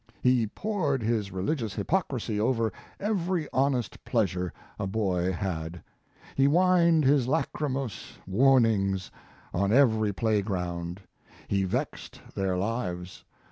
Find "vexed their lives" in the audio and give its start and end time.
11.65-13.25